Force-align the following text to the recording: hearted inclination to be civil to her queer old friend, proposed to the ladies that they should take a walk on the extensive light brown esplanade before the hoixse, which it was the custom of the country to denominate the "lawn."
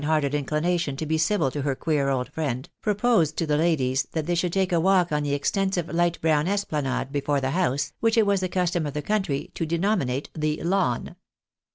hearted 0.03 0.33
inclination 0.33 0.95
to 0.95 1.05
be 1.05 1.15
civil 1.15 1.51
to 1.51 1.61
her 1.61 1.75
queer 1.75 2.09
old 2.09 2.27
friend, 2.33 2.67
proposed 2.81 3.37
to 3.37 3.45
the 3.45 3.55
ladies 3.55 4.07
that 4.13 4.25
they 4.25 4.33
should 4.33 4.51
take 4.51 4.71
a 4.71 4.79
walk 4.79 5.11
on 5.11 5.21
the 5.21 5.35
extensive 5.35 5.87
light 5.89 6.19
brown 6.21 6.47
esplanade 6.47 7.11
before 7.11 7.39
the 7.39 7.51
hoixse, 7.51 7.93
which 7.99 8.17
it 8.17 8.25
was 8.25 8.39
the 8.39 8.49
custom 8.49 8.87
of 8.87 8.95
the 8.95 9.01
country 9.03 9.51
to 9.53 9.63
denominate 9.63 10.27
the 10.33 10.59
"lawn." 10.63 11.15